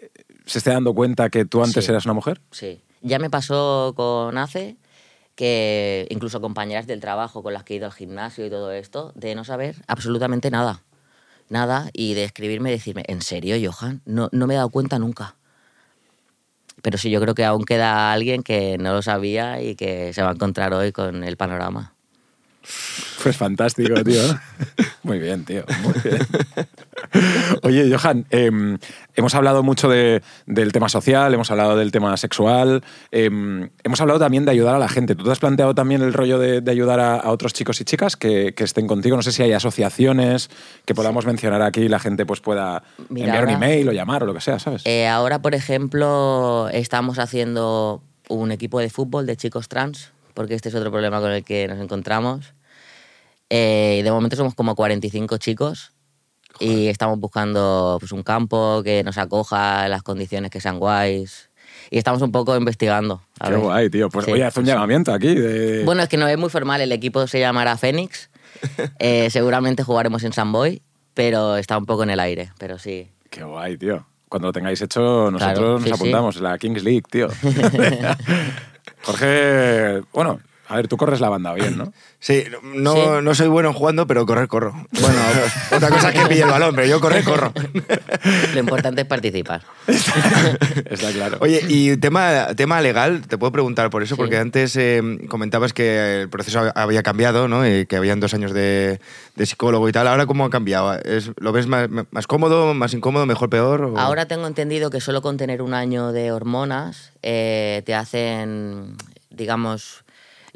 [0.00, 0.10] eh,
[0.46, 1.90] se esté dando cuenta que tú antes Sí.
[1.90, 2.40] eras una mujer?
[2.50, 2.80] Sí.
[3.02, 4.76] Ya me pasó con ACE
[5.34, 9.12] que incluso compañeras del trabajo con las que he ido al gimnasio y todo esto,
[9.14, 10.82] de no saber absolutamente nada.
[11.48, 14.02] Nada, y de escribirme y decirme, ¿en serio, Johan?
[14.04, 15.36] No, no me he dado cuenta nunca.
[16.82, 20.22] Pero sí, yo creo que aún queda alguien que no lo sabía y que se
[20.22, 21.95] va a encontrar hoy con el panorama.
[23.22, 24.20] Pues fantástico, tío.
[25.02, 25.64] Muy bien, tío.
[25.82, 26.26] Muy bien.
[27.62, 28.78] Oye, Johan, em,
[29.14, 34.18] hemos hablado mucho de- del tema social, hemos hablado del tema sexual, em, hemos hablado
[34.18, 35.14] también de ayudar a la gente.
[35.14, 37.84] ¿Tú te has planteado también el rollo de, de ayudar a, a otros chicos y
[37.84, 39.16] chicas que, que estén contigo?
[39.16, 40.50] No sé si hay asociaciones
[40.84, 44.22] que podamos mencionar aquí y la gente pues pueda Mira, enviar un email o llamar
[44.22, 44.82] o lo que sea, ¿sabes?
[44.84, 50.68] Eh, ahora, por ejemplo, estamos haciendo un equipo de fútbol de chicos trans, porque este
[50.68, 52.52] es otro problema con el que nos encontramos.
[53.50, 55.92] Eh, de momento somos como 45 chicos
[56.58, 61.50] y estamos buscando pues, un campo que nos acoja las condiciones que sean guays.
[61.90, 63.22] Y estamos un poco investigando.
[63.38, 63.60] a Qué ver.
[63.60, 64.08] guay, tío.
[64.08, 64.70] Pues Sí, oye, haz un sí.
[64.70, 65.34] llamamiento aquí.
[65.34, 66.80] de- Bueno, es que no es muy formal.
[66.80, 68.30] El equipo se llamará Fénix.
[68.98, 70.80] Eh, seguramente jugaremos en San Boy,
[71.14, 72.50] pero está un poco en el aire.
[72.58, 73.10] Pero sí.
[73.30, 74.06] Qué guay, tío.
[74.28, 75.94] Cuando lo tengáis hecho, nosotros Claro, nos sí, sí.
[75.94, 77.28] apuntamos, la Kings League, tío.
[79.02, 81.92] Jorge, bueno, a ver, tú corres la banda bien, ¿no?
[82.18, 83.00] Sí, no, Sí.
[83.22, 84.72] no soy bueno jugando, pero correr, corro.
[85.00, 85.18] Bueno,
[85.76, 87.52] otra cosa es que pille el balón, pero yo correr, corro.
[88.54, 89.62] Lo importante es participar.
[89.86, 91.38] Está claro.
[91.40, 94.18] Oye, y tema, tema legal, te puedo preguntar por eso, Sí.
[94.18, 97.66] porque antes eh, comentabas que el proceso había cambiado, ¿no?
[97.68, 98.98] Y que habían dos años de,
[99.36, 100.08] de psicólogo y tal.
[100.08, 100.98] ¿Ahora cómo ha cambiado?
[101.00, 103.82] ¿Es, ¿Lo ves más, más cómodo, más incómodo, mejor, peor?
[103.82, 108.96] o- Ahora tengo entendido que solo con tener un año de hormonas eh, te hacen,
[109.30, 110.04] digamos,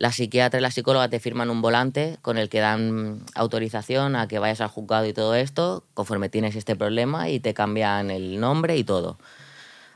[0.00, 4.28] la psiquiatra y la psicóloga te firman un volante con el que dan autorización a
[4.28, 8.40] que vayas al juzgado y todo esto, conforme tienes este problema, y te cambian el
[8.40, 9.18] nombre y todo.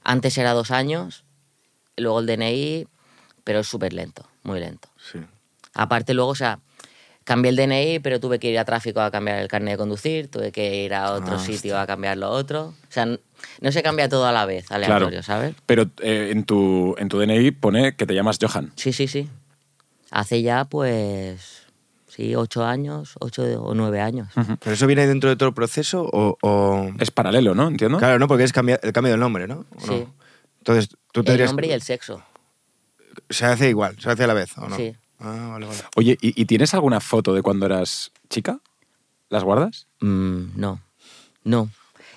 [0.02, 1.24] Antes era dos años,
[1.96, 2.86] luego el DNI,
[3.44, 4.90] pero es súper lento, muy lento.
[5.10, 5.20] Sí.
[5.72, 6.58] Aparte luego, o sea,
[7.24, 10.30] cambié el DNI, pero tuve que ir a tráfico a cambiar el carnet de conducir,
[10.30, 12.74] tuve que ir a otro Ah, sitio a cambiar lo otro.
[12.86, 15.54] O sea, no se cambia todo a la vez, aleatorio, ¿sabes?
[15.64, 18.70] Pero eh, en, tu, en tu DNI pone que te llamas Johan.
[18.76, 19.30] Sí, sí, sí.
[20.14, 21.64] Hace ya, pues,
[22.06, 24.28] sí, ocho años, ocho o nueve años.
[24.60, 26.38] ¿Pero eso viene dentro de todo el proceso o...?
[26.40, 27.66] o- Es paralelo, ¿no?
[27.66, 27.98] Entiendo.
[27.98, 28.28] Claro, ¿no?
[28.28, 29.66] Porque es cambia- el cambio del nombre, ¿no?
[29.82, 29.92] ¿O no?
[29.92, 30.06] Sí.
[30.58, 31.50] Entonces, tú El tendrías...
[31.50, 32.22] nombre y el sexo.
[33.28, 34.76] Se hace igual, se hace a la vez, ¿o no?
[34.76, 34.94] Sí.
[35.18, 35.78] Ah, vale, vale.
[35.96, 38.60] Oye, ¿y, y tienes alguna foto de cuando eras chica?
[39.30, 39.88] ¿Las guardas?
[40.00, 40.80] Mm, no,
[41.42, 41.70] no.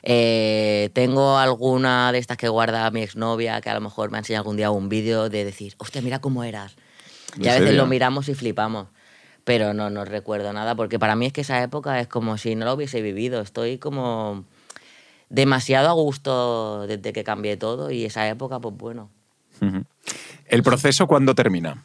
[0.04, 4.20] Eh, tengo alguna de estas que guarda mi exnovia que a lo mejor me ha
[4.20, 6.76] enseñado algún día un vídeo de decir, hostia, mira cómo eras.
[7.36, 7.82] ¿En Y a veces serio?
[7.84, 8.88] lo miramos y flipamos.
[9.44, 12.56] Pero no, no recuerdo nada, porque para mí es que esa época es como si
[12.56, 13.42] no lo hubiese vivido.
[13.42, 14.44] Estoy como
[15.30, 19.10] demasiado a gusto desde que cambié todo y esa época, pues bueno.
[20.46, 21.84] ¿El proceso cuándo termina?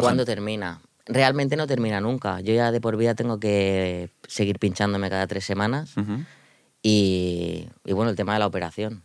[0.00, 0.80] ¿Cuándo termina?
[1.06, 2.40] Realmente no termina nunca.
[2.40, 5.94] Yo ya de por vida tengo que seguir pinchándome cada tres semanas.
[6.82, 9.02] Y, y bueno, el tema de la operación.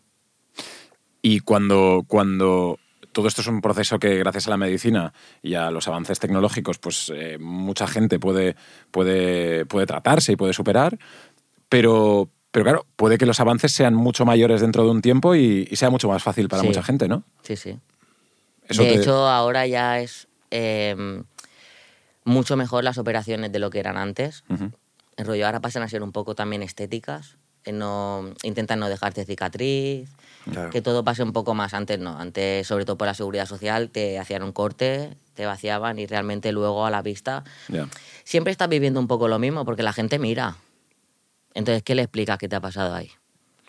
[1.21, 2.77] Y cuando, cuando
[3.15, 6.79] todo esto es un proceso que gracias a la medicina y a los avances tecnológicos,
[6.79, 8.57] pues eh, mucha gente puede,
[8.91, 10.99] puede, puede tratarse y puede superar,
[11.69, 15.65] pero, pero claro, puede que los avances sean mucho mayores dentro de un tiempo y,
[15.71, 16.67] y sea mucho más fácil para Sí.
[16.67, 17.23] mucha gente, ¿no?
[17.41, 17.79] Sí, sí.
[18.67, 21.23] Eso de te- hecho, ahora ya es eh,
[22.25, 24.43] mucho mejor las operaciones de lo que eran antes.
[24.49, 24.71] Ujú.
[25.15, 27.37] El rollo ahora pasan a ser un poco también estéticas.
[27.71, 30.09] No, intentan no dejarte cicatriz,
[30.51, 30.69] Claro.
[30.69, 31.73] que todo pase un poco más.
[31.73, 35.97] Antes no, antes sobre todo por la seguridad social te hacían un corte, te vaciaban
[35.99, 37.87] y realmente luego a la vista Ya.
[38.23, 40.55] siempre estás viviendo un poco lo mismo porque la gente mira.
[41.53, 43.09] Entonces, ¿qué le explicas qué te ha pasado ahí?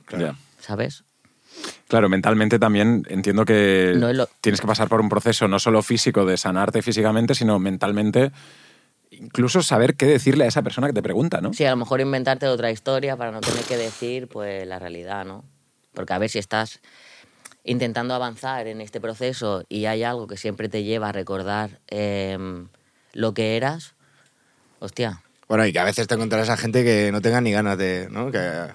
[0.05, 0.27] Claro.
[0.27, 0.37] Ya.
[0.61, 1.05] ¿Sabes?
[1.89, 5.83] Claro, mentalmente también entiendo que No lo- tienes que pasar por un proceso no solo
[5.83, 8.33] físico de sanarte físicamente, sino mentalmente
[9.11, 11.53] incluso saber qué decirle a esa persona que te pregunta, ¿no?
[11.55, 15.25] Sí, a lo mejor inventarte otra historia para no tener que decir pues la realidad,
[15.25, 15.45] ¿no?
[15.97, 16.81] Porque a ver si estás
[17.65, 22.69] intentando avanzar en este proceso y hay algo que siempre te lleva a recordar em,
[23.15, 23.95] lo que eras,
[24.79, 25.23] hostia.
[25.49, 28.09] Bueno, y que a veces te encontrarás a gente que no tenga ni ganas de,
[28.11, 28.31] ¿no?
[28.31, 28.69] Que,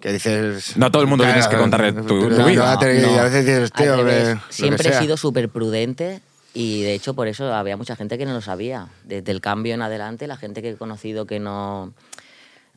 [0.00, 0.76] que dices...
[0.76, 2.72] No a todo el mundo tienes que contarle tu- tu no, vida.
[2.72, 4.36] no, te- y No, a veces dices, tío, revés.
[4.48, 6.20] que siempre he sido súper prudente
[6.52, 8.88] y de hecho por eso había mucha gente que no lo sabía.
[9.04, 11.92] Desde el cambio en adelante, la gente que he conocido que no,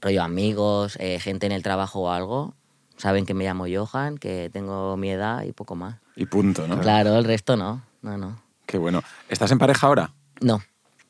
[0.02, 2.54] rollo amigos, eh, gente en el trabajo o algo,
[2.99, 5.95] saben que me llamo Johan, que tengo mi edad y poco más.
[6.15, 6.79] Y punto, ¿no?
[6.79, 8.39] Claro, el resto no, no, no.
[8.67, 9.01] Qué bueno.
[9.29, 10.12] ¿Estás en pareja ahora?
[10.41, 10.62] No,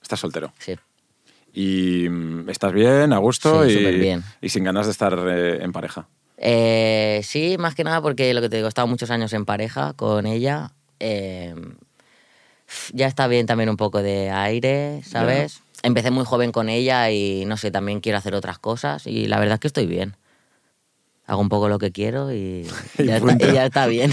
[0.02, 0.54] Estás soltero.
[0.60, 0.76] sí.
[1.52, 4.24] Y mm, estás bien, a gusto Sí, y, superbién.
[4.40, 6.08] y sin ganas de estar eh, en pareja.
[6.38, 9.44] Eh, sí, más que nada porque lo que te digo, he estado muchos años en
[9.46, 10.72] pareja con ella.
[11.00, 11.54] eh,
[12.94, 15.62] ya está bien también un poco de aire, ¿sabes?
[15.82, 19.40] Empecé muy joven con ella y no sé, también quiero hacer otras cosas y la
[19.40, 20.16] verdad es que estoy bien.
[21.30, 22.66] Hago un poco lo que quiero y,
[22.98, 24.12] Y ya, está, y ya está bien.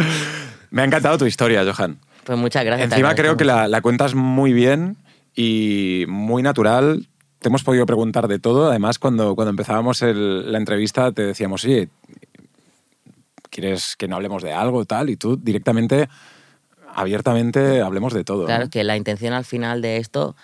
[0.70, 1.98] Me ha encantado tu historia, Johan.
[2.24, 2.90] pues muchas gracias.
[2.90, 4.96] Encima creo que la, la cuentas muy bien
[5.36, 7.06] y muy natural.
[7.40, 8.70] Te hemos podido preguntar de todo.
[8.70, 11.90] Además, cuando, cuando empezábamos el- la entrevista te decíamos, oye,
[13.50, 15.10] ¿quieres que no hablemos de algo tal?
[15.10, 16.08] Y tú directamente,
[16.94, 18.46] abiertamente, hablemos de todo.
[18.46, 18.70] Claro, ¿no?
[18.70, 20.34] que la intención al final de esto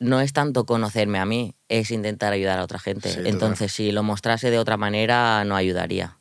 [0.00, 3.08] no es tanto conocerme a mí, es intentar ayudar a otra gente.
[3.08, 3.32] Sí, total.
[3.32, 6.16] Entonces, si lo mostrase de otra manera, no ayudaría.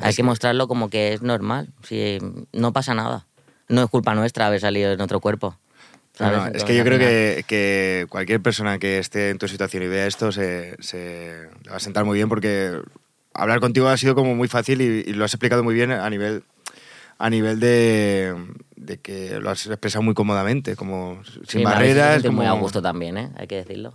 [0.00, 2.18] Hay que mostrarlo como que es normal, si
[2.52, 3.26] no pasa nada.
[3.68, 5.58] No es culpa nuestra haber salido en otro cuerpo.
[6.20, 6.38] No, ¿sabes?
[6.38, 9.88] no, es que yo creo que, que cualquier persona que esté en tu situación y
[9.88, 10.76] vea esto se,
[11.68, 12.78] va a sentar muy bien porque
[13.32, 16.08] hablar contigo ha sido como muy fácil y, y lo has explicado muy bien a
[16.08, 16.44] nivel
[17.18, 18.34] a nivel de,
[18.76, 22.22] de que lo has expresado muy cómodamente, como sin Sí, barreras.
[22.22, 23.30] Como, muy a gusto también, ¿eh?
[23.36, 23.94] Hay que decirlo.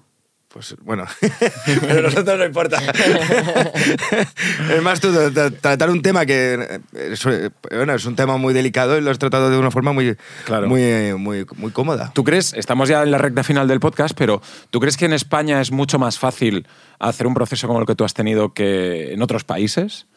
[0.49, 1.05] Pues bueno,
[1.65, 2.81] pero a nosotros no importa.
[4.75, 8.15] es más, tú tra- tra- tratar un tema que eh, es, eh, bueno, es un
[8.15, 10.67] tema muy delicado y lo has tratado de una forma muy, Claro.
[10.67, 12.11] muy, eh, muy, muy cómoda.
[12.13, 15.13] ¿Tú crees, estamos ya en la recta final del podcast, pero ¿tú crees que en
[15.13, 16.65] España es mucho más fácil
[16.99, 20.07] hacer un proceso como el que tú has tenido que en otros países?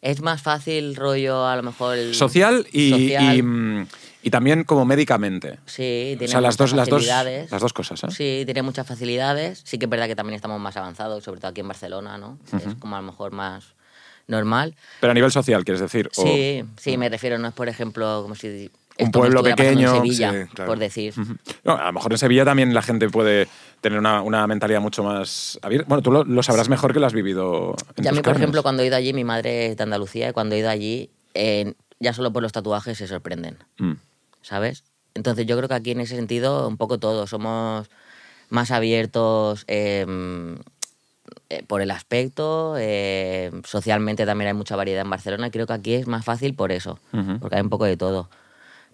[0.00, 1.96] Es más fácil rollo, a lo mejor...
[1.96, 3.36] el- Social y, social.
[3.36, 3.86] y, mm,
[4.22, 5.58] y también como médicamente.
[5.66, 7.50] Sí, tiene O sea, las muchas dos, las, dos, facilidades.
[7.50, 8.10] las dos cosas, ¿eh?
[8.10, 9.60] Sí, tiene muchas facilidades.
[9.64, 12.38] Sí que es verdad que también estamos más avanzados, sobre todo aquí en Barcelona, ¿no?
[12.52, 13.74] Es como a lo mejor más
[14.28, 14.76] normal.
[15.00, 16.08] Pero a nivel social, quieres decir.
[16.16, 18.70] O- Sí, sí, me refiero, no es por ejemplo como si...
[18.98, 20.70] Un pueblo pequeño, En Sevilla, sí, claro.
[20.70, 21.14] por decir.
[21.64, 23.46] No, a lo mejor en Sevilla también la gente puede
[23.80, 25.86] tener una, una mentalidad mucho más abierta.
[25.88, 27.76] Bueno, tú lo, lo sabrás mejor que lo has vivido.
[27.96, 28.40] En Y a mí, por carnes.
[28.42, 31.10] ejemplo, cuando he ido allí, mi madre es de Andalucía, y cuando he ido allí,
[31.34, 33.92] eh, ya solo por los tatuajes se sorprenden, Mm.
[34.42, 34.82] ¿sabes?
[35.14, 37.88] Entonces yo creo que aquí en ese sentido, un poco todos, somos
[38.50, 40.06] más abiertos eh,
[41.50, 45.72] eh, por el aspecto, eh, socialmente también hay mucha variedad en Barcelona, y creo que
[45.72, 46.98] aquí es más fácil por eso,
[47.40, 48.28] porque hay un poco de todo.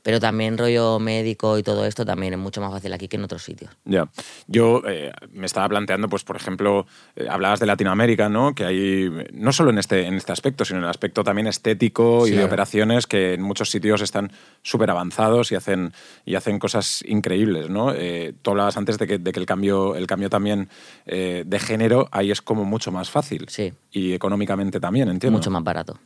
[0.04, 3.24] Pero también rollo médico y todo esto también es mucho más fácil aquí que en
[3.24, 3.70] otros sitios.
[3.86, 4.06] Ya.
[4.46, 6.86] Yo eh, me estaba planteando, pues, por ejemplo,
[7.16, 8.54] eh, hablabas de Latinoamérica, ¿no?
[8.54, 12.28] Que hay, no solo en este, en este aspecto, sino en el aspecto también estético
[12.28, 14.30] y de operaciones que en muchos sitios están
[14.62, 15.94] súper avanzados y hacen,
[16.26, 17.94] y hacen cosas increíbles, ¿no?
[17.94, 20.68] Eh, tú hablabas antes de que, de que el, cambio, el cambio también
[21.06, 23.46] eh, de género ahí es como mucho más fácil.
[23.48, 23.72] Sí.
[23.90, 25.38] Y económicamente también, entiendo.
[25.38, 25.98] Mucho más barato.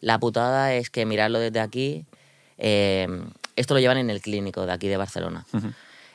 [0.00, 2.06] La putada es que mirarlo desde aquí,
[2.58, 3.06] eh,
[3.56, 5.46] esto lo llevan en el clínico de aquí de Barcelona.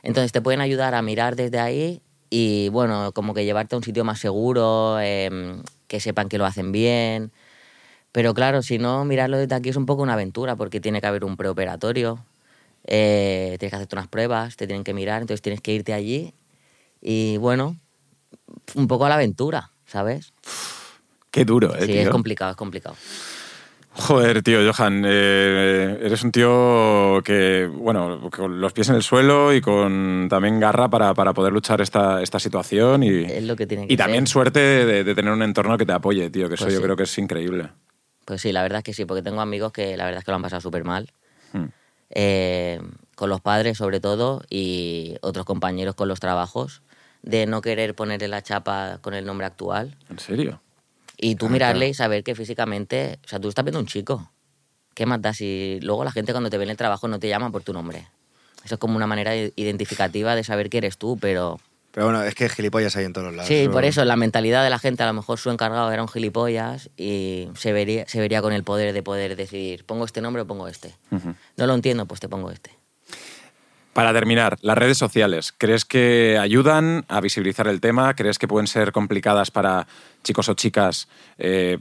[0.04, 3.84] Entonces te pueden ayudar a mirar desde ahí y, bueno, como que llevarte a un
[3.84, 7.32] sitio más seguro, eh, que sepan que lo hacen bien.
[8.12, 11.08] Pero claro, si no, mirarlo desde aquí es un poco una aventura porque tiene que
[11.08, 12.24] haber un preoperatorio,
[12.86, 16.34] eh, tienes que hacerte unas pruebas, te tienen que mirar, entonces tienes que irte allí
[17.02, 17.78] y, bueno,
[18.76, 20.34] un poco a la aventura, ¿sabes?
[21.32, 22.96] Qué duro, ¿eh, sí, es complicado, es complicado.
[23.94, 29.54] Joder, tío, Johan, eh, eres un tío que, bueno, con los pies en el suelo
[29.54, 33.68] y con también garra para, para poder luchar esta, esta situación y, Es lo que
[33.68, 34.32] tiene que y también ser.
[34.32, 36.84] suerte de, de tener un entorno que te apoye, tío, que eso Pues yo sí.
[36.86, 37.70] creo que es increíble.
[38.24, 40.32] Pues sí, la verdad es que sí, porque tengo amigos que la verdad es que
[40.32, 41.12] lo han pasado súper mal.
[41.52, 41.66] Hmm.
[42.12, 42.80] Eh,
[43.16, 46.82] con los padres sobre todo y otros compañeros con los trabajos,
[47.24, 49.98] de no querer ponerle la chapa con el nombre actual.
[50.10, 50.62] ¿En serio?
[51.22, 51.92] Y tú Ah, mirarle claro.
[51.92, 54.30] y saber que físicamente, o sea, tú estás viendo un chico.
[54.94, 57.30] ¿Qué más da si luego la gente cuando te ve en el trabajo no te
[57.30, 58.08] llama por tu nombre?
[58.66, 61.60] Eso es como una manera identificativa de saber que eres tú, pero...
[61.94, 63.48] Pero bueno, es que gilipollas hay en todos lados.
[63.48, 66.08] Sí, por eso, la mentalidad de la gente, a lo mejor su encargado era un
[66.08, 70.42] gilipollas y se vería, se vería con el poder de poder decidir, pongo este nombre
[70.44, 70.96] o pongo este.
[71.12, 71.34] Ujú.
[71.58, 72.72] No lo entiendo, pues te pongo este.
[73.94, 78.14] Para terminar, las redes sociales, ¿crees que ayudan a visibilizar el tema?
[78.16, 79.86] ¿Crees que pueden ser complicadas para
[80.24, 81.78] chicos o chicas eh,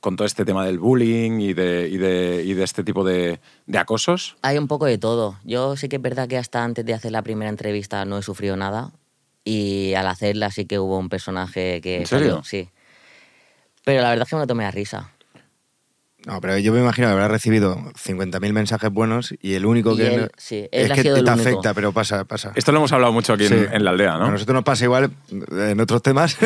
[0.00, 3.40] con todo este tema del bullying y de, y de- y de este tipo de,
[3.66, 4.36] de acosos?
[4.42, 5.38] Hay un poco de todo.
[5.44, 8.22] Yo sí que es verdad que hasta antes de hacer la primera entrevista no he
[8.22, 8.92] sufrido nada.
[9.42, 11.96] Y al hacerla sí que hubo un personaje que.
[12.00, 12.26] ¿En serio?
[12.28, 12.68] salió, sí.
[13.84, 15.12] Pero la verdad es que me lo tomé a risa.
[16.26, 19.96] No, pero yo me imagino que habrá recibido 50.000 mensajes buenos y el único Y
[19.98, 20.06] que...
[20.14, 21.40] él, no- sí, él es ha que sido te el único.
[21.48, 22.52] afecta, pero pasa, pasa.
[22.54, 23.56] Esto lo hemos hablado mucho aquí en, Sí.
[23.70, 24.30] en la aldea, A ¿no?
[24.30, 26.36] nosotros nos pasa igual en otros temas,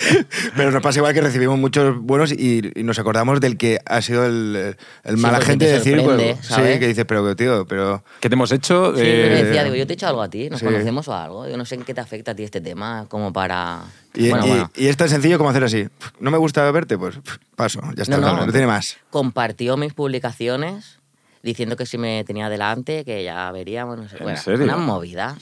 [0.56, 4.00] pero nos pasa igual que recibimos muchos buenos y, y nos acordamos del que ha
[4.00, 6.74] sido el, el Sí, mala porque gente te decir, sorprende, pues, ¿sabes?
[6.74, 8.94] sí, que dices, pero tío, pero ¿Qué te hemos hecho?
[8.96, 10.64] Sí, Eh, yo decía, digo, yo te he hecho algo a ti, nos sí.
[10.66, 11.48] conocemos o algo.
[11.48, 13.82] Yo no sé en qué te afecta a ti este tema, como para.
[14.26, 14.70] Y, bueno, y- bueno.
[14.76, 15.86] y es tan sencillo como hacer así.
[16.20, 17.18] No me gusta verte, pues
[17.56, 18.52] paso, ya está, No, no, no.
[18.52, 18.96] tiene más.
[19.10, 20.98] Compartió mis publicaciones
[21.42, 24.16] diciendo que si me tenía delante, que ya veríamos, no sé.
[24.18, 24.64] ¿En Bueno, serio?
[24.64, 25.36] Una movida.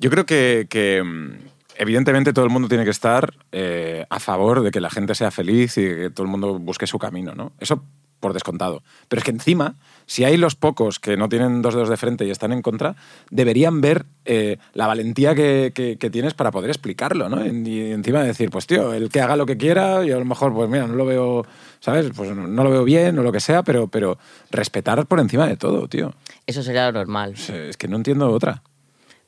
[0.00, 1.30] Yo creo que, que, mm,
[1.76, 5.30] evidentemente todo el mundo tiene que estar eh, a favor de que la gente sea
[5.30, 7.52] feliz y que todo el mundo busque su camino, ¿no?
[7.58, 7.82] Eso
[8.20, 8.82] por descontado.
[9.08, 9.74] Pero es que encima,
[10.06, 12.96] si hay los pocos que no tienen dos dedos de frente y están en contra,
[13.30, 17.44] deberían ver eh, la valentía que, que- que tienes para poder explicarlo, ¿no?
[17.46, 20.52] Y encima decir, pues tío, el que haga lo que quiera, y a lo mejor,
[20.54, 21.46] pues mira, no lo veo,
[21.80, 22.10] ¿sabes?
[22.16, 24.18] Pues no, lo veo bien o lo que sea, pero, pero
[24.50, 26.14] respetar por encima de todo, tío.
[26.46, 27.34] Eso sería lo normal.
[27.34, 28.62] Es que no entiendo otra.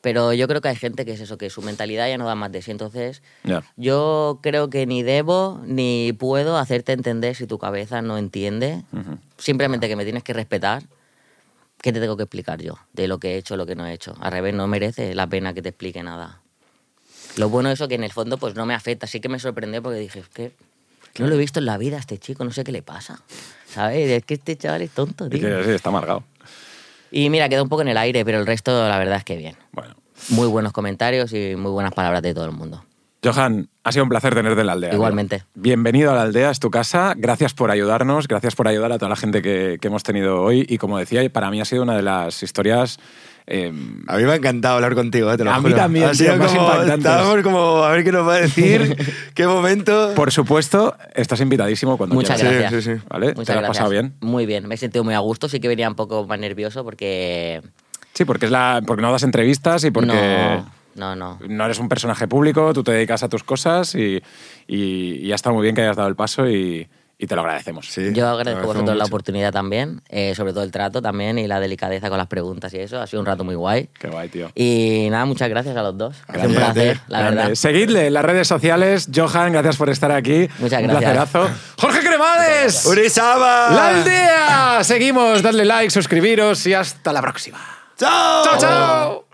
[0.02, 2.34] Pero yo creo que hay gente que es eso, que su mentalidad ya no da
[2.34, 2.70] más de sí.
[2.70, 3.62] Entonces, Ya.
[3.76, 8.82] yo creo que ni debo ni puedo hacerte entender si tu cabeza no entiende.
[8.92, 9.18] Ujú.
[9.38, 10.82] Simplemente que me tienes que respetar.
[11.82, 13.92] ¿Qué te tengo que explicar yo de lo que he hecho, lo que no he
[13.94, 14.14] hecho?
[14.20, 16.40] Al revés, no merece la pena que te explique nada.
[17.36, 19.06] Lo bueno es eso que en el fondo pues no me afecta.
[19.06, 20.52] Sí que me sorprendió porque dije, que
[21.18, 23.22] no lo he visto en la vida a este chico, no sé qué le pasa.
[23.66, 24.10] ¿Sabes?
[24.10, 25.40] Es que este chaval es tonto, Es tío.
[25.40, 26.22] que sí, está amargado.
[27.10, 29.36] Y mira, quedó un poco en el aire, pero el resto la verdad es que
[29.36, 29.56] bien.
[29.72, 29.94] Bueno.
[30.28, 32.84] Muy buenos comentarios y muy buenas palabras de todo el mundo.
[33.22, 34.94] Johan, ha sido un placer tenerte en la aldea.
[34.94, 35.44] Igualmente.
[35.54, 37.14] Bienvenido a la aldea, es tu casa.
[37.16, 40.64] Gracias por ayudarnos, gracias por ayudar a toda la gente que, que hemos tenido hoy.
[40.68, 42.98] Y como decía, para mí ha sido una de las historias.
[43.46, 43.72] Eh,
[44.06, 45.76] A mí me ha encantado hablar contigo, eh, te lo A mí juro.
[45.76, 46.98] también, Ha tío, sido más como, impactantes.
[46.98, 48.96] estábamos como, a ver qué nos va a decir,
[49.34, 50.12] qué momento.
[50.14, 52.60] por supuesto, estás invitadísimo cuando Muchas quieras.
[52.60, 52.84] gracias.
[52.84, 53.02] sí, sí.
[53.08, 53.28] ¿Vale?
[53.34, 53.68] Muchas ¿Te lo has gracias.
[53.68, 54.14] pasado bien?
[54.20, 55.48] Muy bien, me he sentido muy a gusto.
[55.48, 57.62] Sí que venía un poco más nervioso porque.
[58.14, 60.08] Sí, porque, es la, porque no das entrevistas y porque.
[60.96, 61.38] No, no, no.
[61.48, 64.20] no eres un personaje público, tú te dedicas a tus cosas y,
[64.66, 66.88] y, y ha estado muy bien que hayas dado el paso y,
[67.22, 67.86] y te lo agradecemos.
[67.86, 69.06] Sí, Yo agradezco a vosotros la mucho.
[69.08, 72.78] oportunidad también, eh, sobre todo el trato también y la delicadeza con las preguntas y
[72.78, 72.98] eso.
[72.98, 73.90] Ha sido un rato muy guay.
[73.98, 74.50] Qué guay, tío.
[74.54, 76.16] Y nada, muchas gracias a los dos.
[76.28, 76.80] Ha sido un Gracias ti.
[76.80, 77.36] placer, la Grande.
[77.42, 77.54] verdad.
[77.56, 79.08] Seguidle en las redes sociales.
[79.14, 80.48] Johan, gracias por estar aquí.
[80.58, 81.28] Muchas Un gracias.
[81.30, 81.50] placerazo.
[81.78, 82.86] Jorge Cremades.
[82.86, 83.70] ¡Urizaba!
[83.70, 84.84] La aldea.
[84.84, 87.58] Seguimos, dadle like, suscribiros y hasta la próxima.
[87.98, 88.44] ¡Chao!
[88.44, 89.29] ¡Chao, chao!